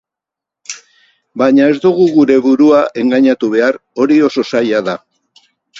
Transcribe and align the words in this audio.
Baina 1.41 1.67
ez 1.75 1.77
dugu 1.85 2.09
gure 2.17 2.39
burua 2.49 2.81
engainatu 3.05 3.53
behar, 3.57 3.81
hori 4.05 4.23
oso 4.31 4.51
zaila 4.53 4.87
da. 4.91 5.03